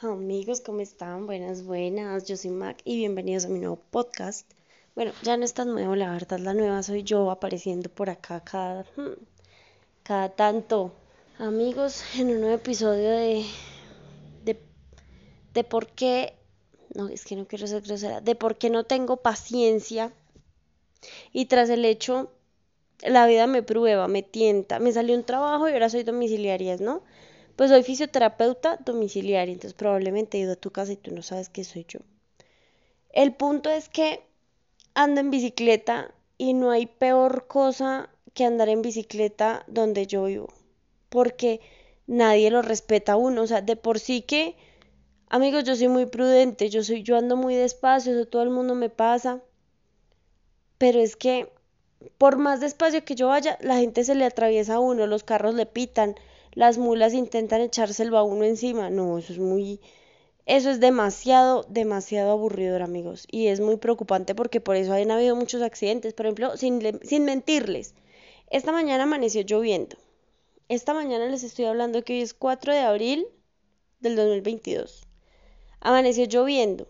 [0.00, 1.26] Amigos, ¿cómo están?
[1.26, 2.26] Buenas, buenas.
[2.26, 4.46] Yo soy Mac y bienvenidos a mi nuevo podcast.
[4.94, 8.82] Bueno, ya no es nuevo, la verdad, la nueva soy yo apareciendo por acá cada,
[8.96, 9.14] hmm,
[10.02, 10.92] cada tanto.
[11.38, 13.46] Amigos, en un nuevo episodio de,
[14.44, 14.60] de,
[15.54, 16.34] de por qué,
[16.94, 20.12] no, es que no quiero ser grosera, de por qué no tengo paciencia
[21.32, 22.30] y tras el hecho,
[23.02, 27.02] la vida me prueba, me tienta, me salió un trabajo y ahora soy domiciliaria, ¿no?
[27.56, 31.48] Pues soy fisioterapeuta domiciliaria, entonces probablemente he ido a tu casa y tú no sabes
[31.48, 32.00] que soy yo.
[33.10, 34.22] El punto es que
[34.94, 40.48] ando en bicicleta y no hay peor cosa que andar en bicicleta donde yo vivo,
[41.08, 41.60] porque
[42.06, 44.54] nadie lo respeta a uno, o sea, de por sí que,
[45.30, 48.74] amigos, yo soy muy prudente, yo soy, yo ando muy despacio, eso todo el mundo
[48.74, 49.40] me pasa,
[50.76, 51.50] pero es que
[52.18, 55.54] por más despacio que yo vaya, la gente se le atraviesa a uno, los carros
[55.54, 56.16] le pitan,
[56.56, 58.90] las mulas intentan echárselo a uno encima.
[58.90, 59.78] No, eso es muy,
[60.46, 63.26] eso es demasiado, demasiado aburridor, amigos.
[63.30, 66.14] Y es muy preocupante porque por eso han habido muchos accidentes.
[66.14, 67.94] Por ejemplo, sin, sin mentirles,
[68.50, 69.98] esta mañana amaneció lloviendo.
[70.68, 73.26] Esta mañana les estoy hablando que hoy es 4 de abril
[74.00, 75.06] del 2022.
[75.80, 76.88] Amaneció lloviendo.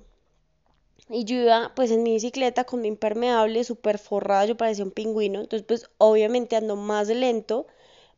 [1.08, 4.92] Y yo iba pues en mi bicicleta con mi impermeable súper forrada, yo parecía un
[4.92, 5.40] pingüino.
[5.40, 7.66] Entonces pues obviamente ando más lento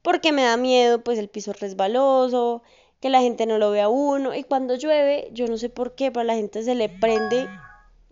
[0.08, 2.62] porque me da miedo pues el piso resbaloso,
[2.98, 6.10] que la gente no lo vea uno y cuando llueve, yo no sé por qué,
[6.10, 7.46] pero a la gente se le prende,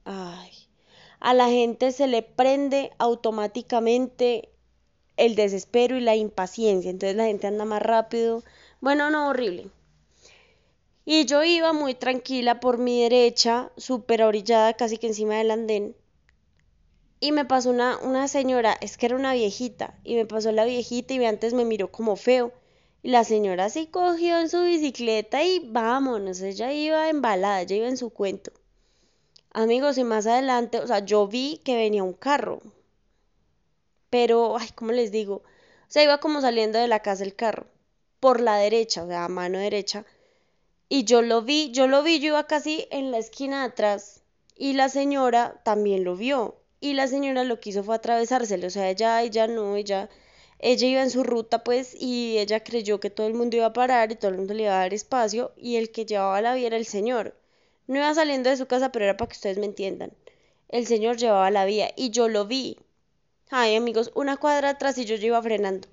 [0.04, 0.50] ay,
[1.20, 4.50] a la gente se le prende automáticamente
[5.16, 8.42] el desespero y la impaciencia, entonces la gente anda más rápido,
[8.82, 9.70] bueno, no, horrible.
[11.06, 15.96] Y yo iba muy tranquila por mi derecha, súper orillada, casi que encima del andén,
[17.18, 20.64] y me pasó una, una señora, es que era una viejita, y me pasó la
[20.64, 22.52] viejita y antes me miró como feo.
[23.02, 27.88] Y la señora se cogió en su bicicleta y vámonos, ella iba embalada, ella iba
[27.88, 28.52] en su cuento.
[29.52, 32.60] Amigos, y más adelante, o sea, yo vi que venía un carro.
[34.10, 35.36] Pero, ay, ¿cómo les digo?
[35.36, 37.66] O sea, iba como saliendo de la casa el carro,
[38.20, 40.04] por la derecha, o sea, a mano derecha.
[40.88, 44.22] Y yo lo vi, yo lo vi, yo iba casi en la esquina de atrás.
[44.56, 48.70] Y la señora también lo vio y la señora lo que hizo fue atravesárselo, o
[48.70, 50.08] sea, ella, ella no, ella,
[50.58, 53.72] ella iba en su ruta pues y ella creyó que todo el mundo iba a
[53.72, 56.54] parar y todo el mundo le iba a dar espacio y el que llevaba la
[56.54, 57.34] vía era el señor.
[57.86, 60.12] No iba saliendo de su casa, pero era para que ustedes me entiendan.
[60.68, 62.78] El señor llevaba la vía y yo lo vi.
[63.50, 65.88] Ay, amigos, una cuadra atrás y yo, iba frenando.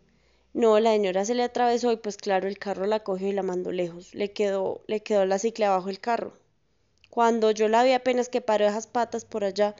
[0.53, 3.43] No, la señora se le atravesó y pues claro, el carro la cogió y la
[3.43, 4.13] mandó lejos.
[4.15, 6.33] Le quedó, le quedó la cicla abajo el carro.
[7.09, 9.75] Cuando yo la vi apenas que paró esas patas por allá,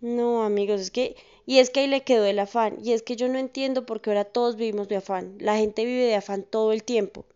[0.00, 3.16] no, amigos, es que, y es que ahí le quedó el afán, y es que
[3.16, 6.42] yo no entiendo por qué ahora todos vivimos de afán, la gente vive de afán
[6.42, 7.26] todo el tiempo.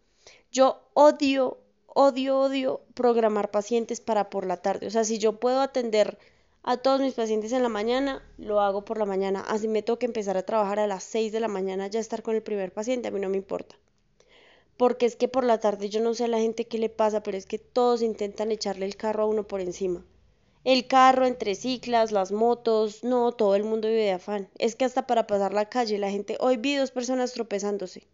[0.50, 1.58] Yo odio,
[1.88, 6.18] odio, odio programar pacientes para por la tarde, o sea, si yo puedo atender
[6.62, 10.06] a todos mis pacientes en la mañana, lo hago por la mañana, así me toca
[10.06, 13.08] empezar a trabajar a las 6 de la mañana, ya estar con el primer paciente,
[13.08, 13.76] a mí no me importa.
[14.78, 17.22] Porque es que por la tarde yo no sé a la gente qué le pasa,
[17.22, 20.04] pero es que todos intentan echarle el carro a uno por encima
[20.64, 24.48] el carro entre ciclas, las motos, no, todo el mundo vive de afán.
[24.58, 28.08] Es que hasta para pasar la calle la gente, hoy vi dos personas tropezándose.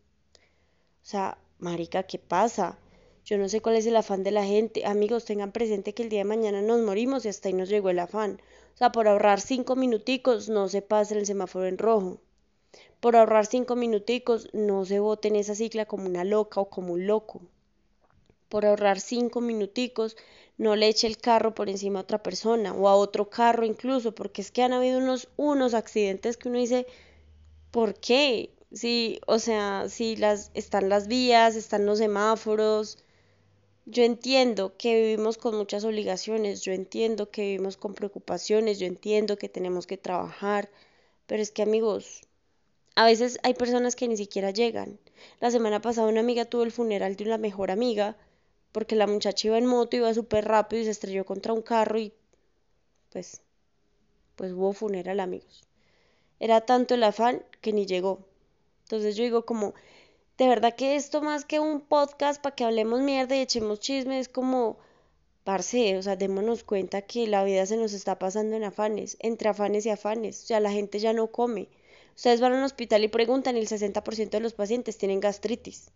[1.02, 2.76] O sea, marica, ¿qué pasa?
[3.24, 4.84] Yo no sé cuál es el afán de la gente.
[4.84, 7.90] Amigos, tengan presente que el día de mañana nos morimos y hasta ahí nos llegó
[7.90, 8.40] el afán.
[8.74, 12.20] O sea, por ahorrar cinco minuticos no se pase el semáforo en rojo.
[12.98, 16.94] Por ahorrar cinco minuticos no se bote en esa cicla como una loca o como
[16.94, 17.42] un loco.
[18.50, 20.16] Por ahorrar cinco minuticos
[20.58, 24.14] no le eche el carro por encima a otra persona o a otro carro incluso,
[24.14, 26.86] porque es que han habido unos, unos accidentes que uno dice,
[27.70, 28.50] ¿por qué?
[29.26, 32.98] O sea, si las, están las vías, están los semáforos.
[33.86, 39.38] Yo entiendo que vivimos con muchas obligaciones, yo entiendo que vivimos con preocupaciones, yo entiendo
[39.38, 40.70] que tenemos que trabajar,
[41.26, 42.22] pero es que amigos,
[42.96, 44.98] a veces hay personas que ni siquiera llegan.
[45.38, 48.16] La semana pasada una amiga tuvo el funeral de una mejor amiga
[48.72, 51.98] porque la muchacha iba en moto, iba súper rápido y se estrelló contra un carro
[51.98, 52.12] y
[53.10, 53.42] pues,
[54.36, 55.62] pues hubo funeral, amigos.
[56.38, 58.20] Era tanto el afán que ni llegó.
[58.84, 59.74] Entonces yo digo como,
[60.38, 64.22] de verdad que esto más que un podcast para que hablemos mierda y echemos chismes,
[64.22, 64.78] es como,
[65.44, 69.48] parce, o sea, démonos cuenta que la vida se nos está pasando en afanes, entre
[69.48, 70.44] afanes y afanes.
[70.44, 71.68] O sea, la gente ya no come.
[72.16, 75.90] Ustedes van a un hospital y preguntan y el 60% de los pacientes tienen gastritis.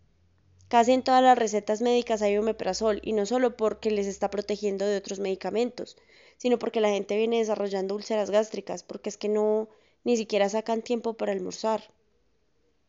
[0.67, 4.85] Casi en todas las recetas médicas hay omeprazol y no solo porque les está protegiendo
[4.85, 5.95] de otros medicamentos,
[6.37, 9.69] sino porque la gente viene desarrollando úlceras gástricas, porque es que no
[10.03, 11.83] ni siquiera sacan tiempo para almorzar.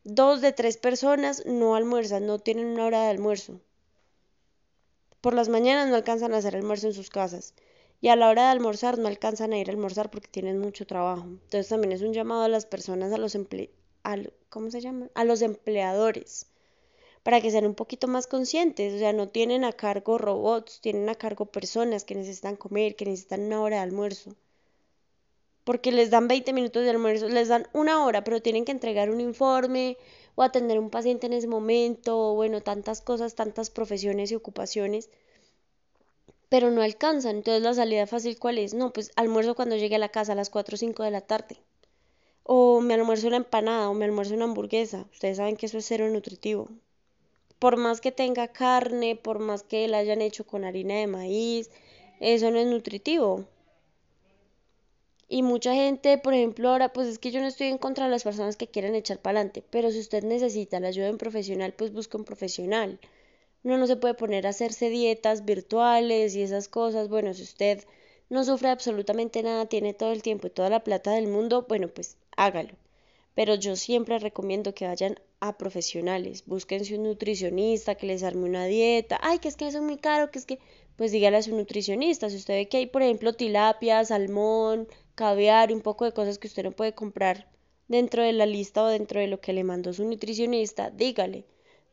[0.04, 3.60] Dos de tres personas no almuerzan, no tienen una hora de almuerzo.
[5.20, 7.54] por las mañanas no alcanzan a hacer almuerzo en sus casas
[8.00, 10.86] y a la hora de almorzar no alcanzan a ir a almorzar porque tienen mucho
[10.86, 11.24] trabajo.
[11.24, 13.70] Entonces también es un llamado a las personas, a los emple
[14.48, 15.10] ¿cómo se llama?
[15.14, 16.46] A los empleadores
[17.26, 21.08] para que sean un poquito más conscientes, o sea, no tienen a cargo robots, tienen
[21.08, 24.36] a cargo personas que necesitan comer, que necesitan una hora de almuerzo.
[25.64, 29.10] Porque les dan 20 minutos de almuerzo, les dan una hora, pero tienen que entregar
[29.10, 29.96] un informe
[30.36, 34.36] o atender a un paciente en ese momento, o bueno, tantas cosas, tantas profesiones y
[34.36, 35.10] ocupaciones
[36.48, 37.38] pero no alcanzan.
[37.38, 38.72] Entonces la salida fácil cuál es?
[38.72, 41.22] No, pues almuerzo cuando llegue a la casa a las 4 o 5 de la
[41.22, 41.56] tarde.
[42.44, 45.06] O me almuerzo una empanada o me almuerzo una hamburguesa.
[45.12, 46.68] Ustedes saben que eso es cero nutritivo.
[47.58, 51.70] Por más que tenga carne, por más que la hayan hecho con harina de maíz,
[52.20, 53.44] eso no es nutritivo.
[55.28, 58.10] Y mucha gente, por ejemplo, ahora, pues es que yo no estoy en contra de
[58.10, 61.18] las personas que quieran echar para adelante, pero si usted necesita la ayuda de un
[61.18, 63.00] profesional, pues busque un profesional.
[63.64, 67.08] Uno no se puede poner a hacerse dietas virtuales y esas cosas.
[67.08, 67.84] Bueno, si usted
[68.30, 71.88] no sufre absolutamente nada, tiene todo el tiempo y toda la plata del mundo, bueno,
[71.88, 72.74] pues hágalo.
[73.36, 76.44] Pero yo siempre recomiendo que vayan a profesionales.
[76.46, 79.20] Búsquense un nutricionista que les arme una dieta.
[79.22, 80.58] Ay, que es que eso es muy caro, que es que.
[80.96, 82.30] Pues dígale a su nutricionista.
[82.30, 86.48] Si usted ve que hay, por ejemplo, tilapia, salmón, caviar, un poco de cosas que
[86.48, 87.48] usted no puede comprar
[87.88, 91.44] dentro de la lista o dentro de lo que le mandó su nutricionista, dígale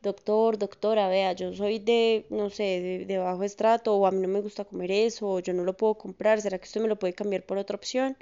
[0.03, 4.27] doctor, doctora, vea, yo soy de, no sé, de, bajo estrato, o a mí no
[4.27, 6.99] me gusta comer eso, o yo no lo puedo comprar, ¿será que usted me lo
[6.99, 8.17] puede cambiar por otra opción?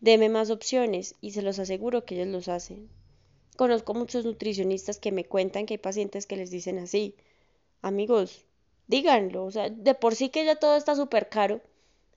[0.00, 2.88] Deme más opciones y se los aseguro que ellos los hacen.
[3.56, 7.14] Conozco muchos nutricionistas que me cuentan que hay pacientes que les dicen así,
[7.82, 8.46] amigos,
[8.86, 11.60] díganlo, o sea, de por sí que ya todo está súper caro,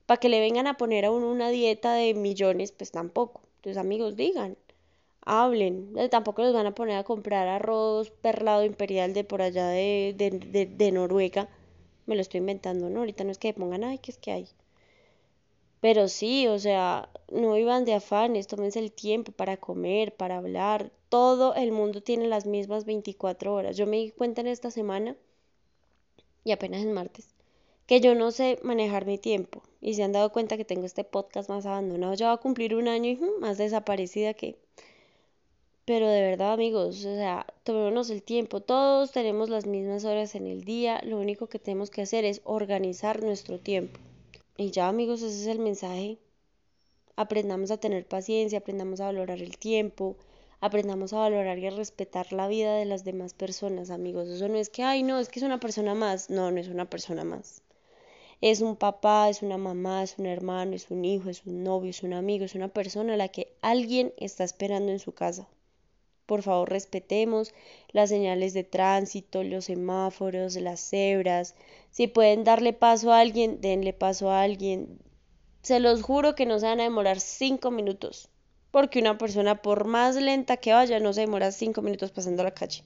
[0.05, 3.41] para que le vengan a poner a uno una dieta de millones, pues tampoco.
[3.57, 4.57] Entonces, amigos, digan,
[5.25, 5.93] hablen.
[5.97, 10.13] Eh, tampoco los van a poner a comprar arroz perlado imperial de por allá de,
[10.17, 11.49] de, de, Noruega.
[12.05, 12.99] Me lo estoy inventando, ¿no?
[12.99, 14.47] Ahorita no es que pongan, ay, que es que hay.
[15.83, 20.93] Pero sí, o sea, no iban de afanes, tómense el tiempo para comer, para hablar.
[21.09, 23.75] Todo el mundo tiene las mismas 24 horas.
[23.75, 25.17] Yo me di cuenta en esta semana,
[26.45, 27.27] y apenas es martes,
[27.85, 29.61] que yo no sé manejar mi tiempo.
[29.81, 32.13] Y se han dado cuenta que tengo este podcast más abandonado.
[32.13, 34.55] Ya va a cumplir un año y más desaparecida que
[35.83, 38.61] pero de verdad, amigos, o sea, tomémonos el tiempo.
[38.61, 41.01] Todos tenemos las mismas horas en el día.
[41.03, 43.99] Lo único que tenemos que hacer es organizar nuestro tiempo.
[44.55, 46.19] Y ya, amigos, ese es el mensaje.
[47.15, 50.15] Aprendamos a tener paciencia, aprendamos a valorar el tiempo,
[50.61, 54.27] aprendamos a valorar y a respetar la vida de las demás personas, amigos.
[54.27, 56.29] Eso no es que, ay, no, es que es una persona más.
[56.29, 57.63] No, no es una persona más.
[58.41, 61.89] Es un papá, es una mamá, es un hermano, es un hijo, es un novio,
[61.89, 65.47] es un amigo, es una persona a la que alguien está esperando en su casa.
[66.25, 67.53] Por favor, respetemos
[67.91, 71.55] las señales de tránsito, los semáforos, las cebras.
[71.91, 74.99] Si pueden darle paso a alguien, denle paso a alguien.
[75.61, 78.29] Se los juro que no se van a demorar cinco minutos.
[78.71, 82.53] Porque una persona, por más lenta que vaya, no se demora cinco minutos pasando la
[82.53, 82.83] calle.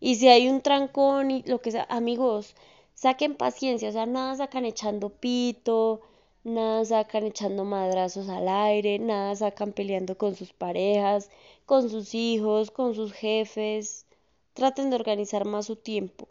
[0.00, 2.56] Y si hay un trancón y lo que sea, amigos,
[2.94, 6.00] saquen paciencia, o sea, nada sacan echando pito,
[6.44, 11.30] nada sacan echando madrazos al aire, nada sacan peleando con sus parejas,
[11.66, 14.06] con sus hijos, con sus jefes.
[14.54, 16.26] Traten de organizar más su tiempo.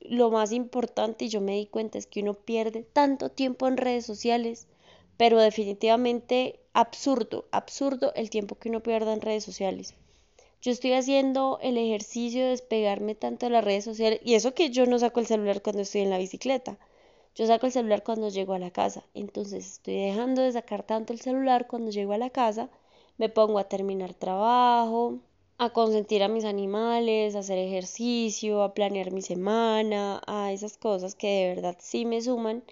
[0.00, 3.76] Lo más importante, y yo me di cuenta, es que uno pierde tanto tiempo en
[3.76, 4.66] redes sociales,
[5.16, 9.94] pero definitivamente absurdo, absurdo el tiempo que uno pierde en redes sociales.
[10.60, 14.70] Yo estoy haciendo el ejercicio de despegarme tanto de las redes sociales, y eso que
[14.70, 16.78] yo no saco el celular cuando estoy en la bicicleta
[17.34, 21.12] yo saco el celular cuando llego a la casa, entonces estoy dejando de sacar tanto
[21.12, 22.70] el celular cuando llego a la casa,
[23.18, 25.18] me pongo a terminar trabajo,
[25.58, 31.14] a consentir a mis animales, a hacer ejercicio, a planear mi semana, a esas cosas
[31.14, 32.64] que de verdad sí me suman.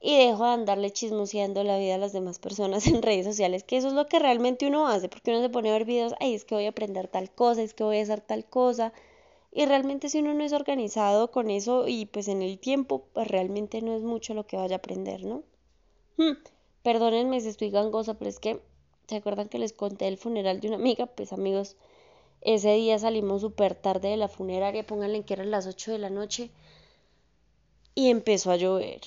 [0.00, 3.76] Y dejo de andarle chismoseando la vida a las demás personas en redes sociales, que
[3.78, 6.34] eso es lo que realmente uno hace, porque uno se pone a ver videos, ay,
[6.34, 8.92] es que voy a aprender tal cosa, es que voy a hacer tal cosa,
[9.54, 13.28] y realmente si uno no es organizado con eso y pues en el tiempo, pues
[13.28, 15.44] realmente no es mucho lo que vaya a aprender, ¿no?
[16.16, 16.32] Hmm,
[16.82, 18.60] perdónenme si estoy gangosa, pero es que,
[19.06, 21.06] ¿se acuerdan que les conté el funeral de una amiga?
[21.06, 21.76] Pues amigos,
[22.40, 26.10] ese día salimos súper tarde de la funeraria, pónganle que eran las 8 de la
[26.10, 26.50] noche
[27.94, 29.02] y empezó a llover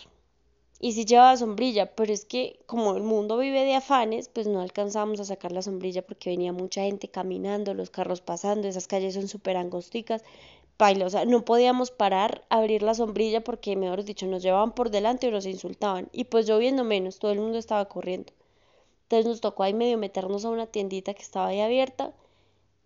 [0.79, 4.61] y sí llevaba sombrilla, pero es que como el mundo vive de afanes, pues no
[4.61, 9.15] alcanzábamos a sacar la sombrilla porque venía mucha gente caminando, los carros pasando, esas calles
[9.15, 10.23] son súper angosticas,
[10.77, 14.73] baila, o sea, no podíamos parar a abrir la sombrilla porque, mejor dicho, nos llevaban
[14.73, 18.33] por delante o nos insultaban, y pues lloviendo menos, todo el mundo estaba corriendo.
[19.03, 22.13] Entonces nos tocó ahí medio meternos a una tiendita que estaba ahí abierta,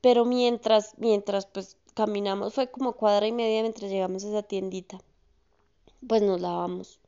[0.02, 5.00] pero mientras, mientras pues caminamos, fue como cuadra y media mientras llegamos a esa tiendita
[6.08, 7.01] pues nos lavamos.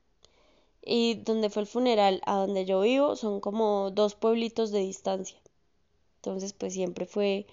[0.86, 5.40] Y donde fue el funeral, a donde yo vivo, son como dos pueblitos de distancia.
[6.18, 7.48] Entonces, pues siempre fue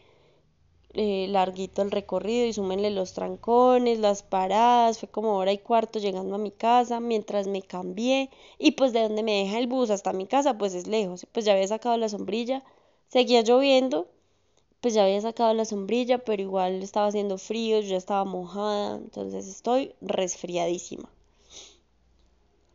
[0.94, 5.98] eh, larguito el recorrido y súmenle los trancones, las paradas, fue como hora y cuarto
[5.98, 9.90] llegando a mi casa mientras me cambié y pues de donde me deja el bus
[9.90, 12.62] hasta mi casa pues es lejos, pues ya había sacado la sombrilla,
[13.08, 14.08] seguía lloviendo,
[14.80, 18.96] pues ya había sacado la sombrilla, pero igual estaba haciendo frío, yo ya estaba mojada,
[18.98, 21.10] entonces estoy resfriadísima.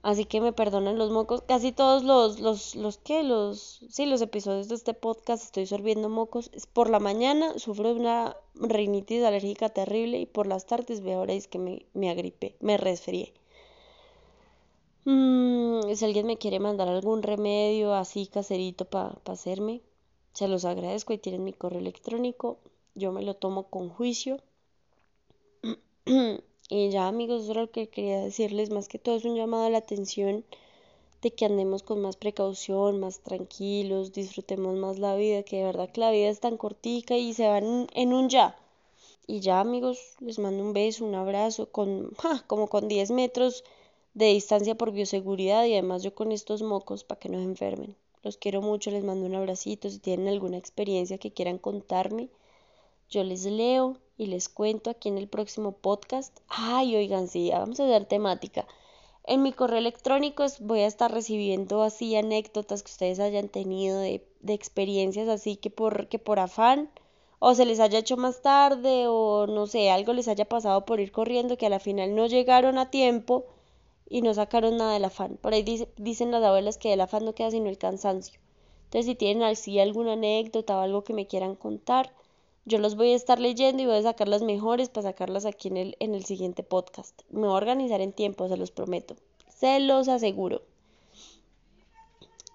[0.06, 1.42] Así que me perdonan los mocos.
[1.42, 6.10] Casi todos los, los, los que, los, sí, los episodios de este podcast estoy sorbiendo
[6.10, 6.52] mocos.
[6.74, 11.34] Por la mañana sufro de una rinitis alérgica terrible y por las tardes veo ahora
[11.34, 13.34] es que me, me agripé, me resfrié.
[15.06, 19.82] Mm, si alguien me quiere mandar algún remedio así caserito para hacerme,
[20.34, 22.60] se los agradezco y tienen mi correo electrónico.
[22.94, 24.38] Yo me lo tomo con juicio.
[26.70, 29.66] Y ya amigos, eso era lo que quería decirles, más que todo es un llamado
[29.66, 30.44] a la atención
[31.22, 35.92] de que andemos con más precaución, más tranquilos, disfrutemos más la vida, que de verdad
[35.92, 38.56] que la vida es tan cortica y se van en un ya.
[39.28, 42.12] Y ya amigos, les mando un beso, un abrazo, con
[42.48, 43.64] como con 10 metros
[44.16, 47.96] de distancia por bioseguridad y además yo con estos mocos para que no se enfermen.
[48.24, 52.30] Los quiero mucho, les mando un abracito, si tienen alguna experiencia que quieran contarme,
[53.10, 56.40] yo les leo y les cuento aquí en el próximo podcast.
[56.48, 58.68] Ay, oigan, sí, vamos a hacer temática.
[59.26, 64.24] En mi correo electrónico voy a estar recibiendo así anécdotas que ustedes hayan tenido de,
[64.42, 66.92] de experiencias así que por, que por afán
[67.40, 71.00] o se les haya hecho más tarde o no sé, algo les haya pasado por
[71.00, 73.46] ir corriendo que a la final no llegaron a tiempo
[74.08, 75.38] y no sacaron nada del afán.
[75.42, 75.64] Por ahí
[75.98, 78.40] dicen las abuelas que del afán no queda sino el cansancio.
[78.86, 82.14] Entonces si tienen así alguna anécdota o algo que me quieran contar,
[82.66, 85.68] yo los voy a estar leyendo y voy a sacar las mejores para sacarlas aquí
[85.68, 87.22] en el, en el siguiente podcast.
[87.30, 89.16] Me voy a organizar en tiempo, se los prometo.
[89.50, 90.64] Se los aseguro.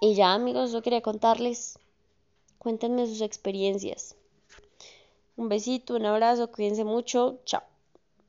[0.01, 1.79] Y ya amigos, yo quería contarles.
[2.59, 4.17] Cuéntenme sus experiencias.
[5.37, 7.39] Un besito, un abrazo, cuídense mucho.
[7.45, 7.70] Chao.